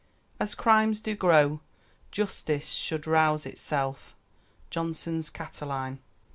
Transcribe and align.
"As 0.39 0.55
crimes 0.55 0.99
do 0.99 1.13
grow, 1.15 1.61
justice 2.09 2.69
should 2.69 3.05
rouse 3.05 3.45
itself." 3.45 4.15
JOHNSON'S 4.71 5.29
CATILINE. 5.29 5.99